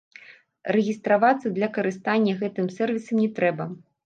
[0.75, 3.71] Рэгістравацца для карыстання гэтым сэрвісам не трэба.